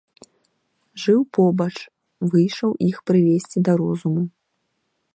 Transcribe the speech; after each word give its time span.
Жыў 1.03 1.19
побач, 1.39 1.75
выйшаў 2.33 2.71
іх 2.89 2.97
прывесці 3.11 3.57
да 3.69 3.81
розуму. 3.83 4.29